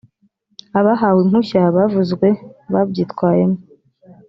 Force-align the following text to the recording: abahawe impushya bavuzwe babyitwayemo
abahawe 0.79 1.19
impushya 1.25 1.61
bavuzwe 1.75 2.27
babyitwayemo 2.73 3.59